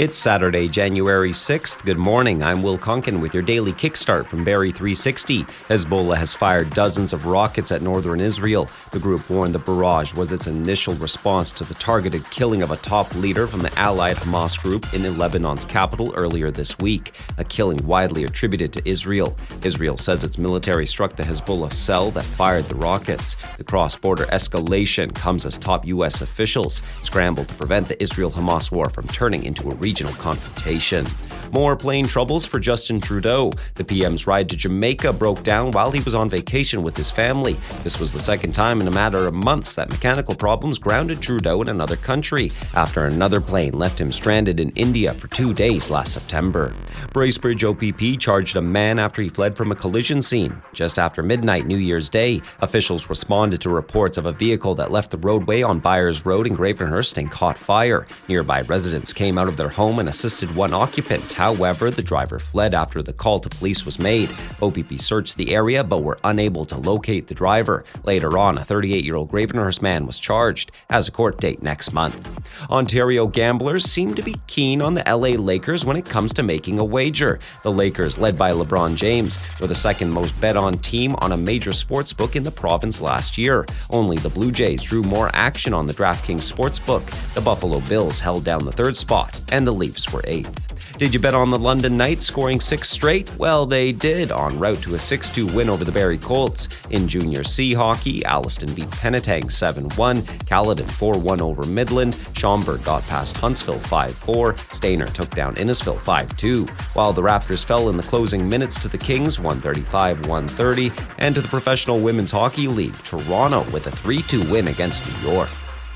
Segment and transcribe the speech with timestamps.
[0.00, 1.84] It's Saturday, January 6th.
[1.84, 2.42] Good morning.
[2.42, 5.44] I'm Will Conkin with your daily kickstart from Barrie 360.
[5.68, 8.70] Hezbollah has fired dozens of rockets at northern Israel.
[8.92, 12.78] The group warned the barrage was its initial response to the targeted killing of a
[12.78, 17.86] top leader from the allied Hamas group in Lebanon's capital earlier this week, a killing
[17.86, 19.36] widely attributed to Israel.
[19.62, 23.36] Israel says its military struck the Hezbollah cell that fired the rockets.
[23.58, 26.22] The cross border escalation comes as top U.S.
[26.22, 31.04] officials scramble to prevent the Israel Hamas war from turning into a regional confrontation.
[31.52, 33.52] More plane troubles for Justin Trudeau.
[33.74, 37.56] The PM's ride to Jamaica broke down while he was on vacation with his family.
[37.82, 41.60] This was the second time in a matter of months that mechanical problems grounded Trudeau
[41.60, 46.12] in another country after another plane left him stranded in India for two days last
[46.12, 46.72] September.
[47.12, 50.62] Bracebridge OPP charged a man after he fled from a collision scene.
[50.72, 55.10] Just after midnight New Year's Day, officials responded to reports of a vehicle that left
[55.10, 58.06] the roadway on Byers Road in Gravenhurst and caught fire.
[58.28, 61.28] Nearby residents came out of their home and assisted one occupant.
[61.40, 64.30] However, the driver fled after the call to police was made.
[64.60, 67.82] OPP searched the area but were unable to locate the driver.
[68.04, 71.94] Later on, a 38 year old Gravenhurst man was charged, has a court date next
[71.94, 72.28] month.
[72.68, 76.78] Ontario gamblers seem to be keen on the LA Lakers when it comes to making
[76.78, 77.40] a wager.
[77.62, 81.38] The Lakers, led by LeBron James, were the second most bet on team on a
[81.38, 83.64] major sports book in the province last year.
[83.88, 87.06] Only the Blue Jays drew more action on the DraftKings sports book.
[87.32, 90.69] The Buffalo Bills held down the third spot, and the Leafs were eighth.
[91.00, 93.34] Did you bet on the London Knights scoring six straight?
[93.38, 96.68] Well, they did, en route to a 6 2 win over the Barrie Colts.
[96.90, 102.84] In Junior C hockey, Alliston beat Penetang 7 1, Caledon 4 1 over Midland, Schomberg
[102.84, 107.88] got past Huntsville 5 4, Stayner took down Innisfil 5 2, while the Raptors fell
[107.88, 112.68] in the closing minutes to the Kings 135 130, and to the Professional Women's Hockey
[112.68, 115.48] League, Toronto with a 3 2 win against New York.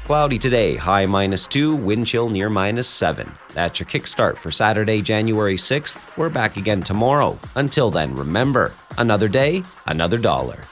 [0.04, 3.32] Cloudy today, high minus 2, wind chill near minus 7.
[3.54, 5.98] That's your kickstart for Saturday, January 6th.
[6.18, 7.38] We're back again tomorrow.
[7.54, 10.64] Until then, remember another day, another dollar.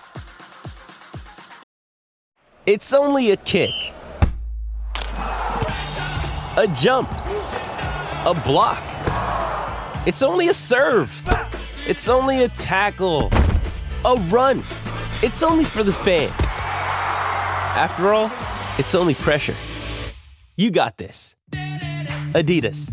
[2.66, 3.70] It's only a kick,
[5.16, 8.82] a jump, a block.
[10.06, 11.10] It's only a serve.
[11.88, 13.31] It's only a tackle,
[14.04, 14.59] a run.
[15.22, 16.34] It's only for the fans.
[17.75, 18.31] After all,
[18.78, 19.55] it's only pressure.
[20.56, 21.37] You got this.
[22.34, 22.93] Adidas.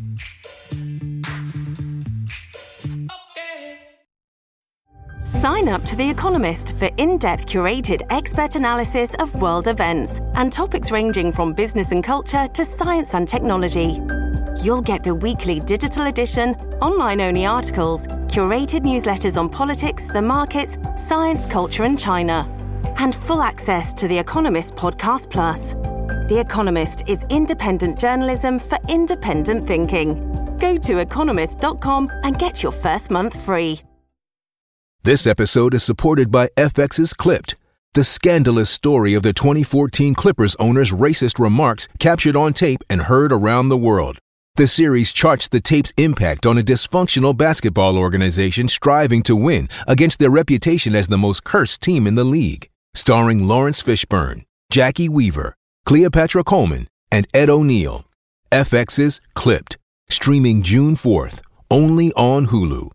[5.26, 10.52] Sign up to The Economist for in depth curated expert analysis of world events and
[10.52, 14.02] topics ranging from business and culture to science and technology.
[14.62, 20.78] You'll get the weekly digital edition, online only articles, curated newsletters on politics, the markets,
[21.08, 22.44] science, culture, and China,
[23.00, 25.74] and full access to The Economist Podcast Plus.
[26.30, 30.58] The Economist is independent journalism for independent thinking.
[30.60, 33.82] Go to economist.com and get your first month free.
[35.04, 37.56] This episode is supported by FX's Clipped,
[37.94, 43.32] the scandalous story of the 2014 Clippers owner's racist remarks captured on tape and heard
[43.32, 44.20] around the world.
[44.56, 50.20] The series charts the tape's impact on a dysfunctional basketball organization striving to win against
[50.20, 52.70] their reputation as the most cursed team in the league.
[53.00, 54.44] Starring Laurence Fishburne,
[54.74, 55.56] Jacki Weaver,
[55.86, 58.04] Cleopatra Coleman, and Ed O'Neill.
[58.52, 59.78] FX's Clipped,
[60.10, 62.90] streaming June 4th, only on Hulu.